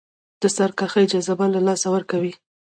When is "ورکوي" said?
1.95-2.33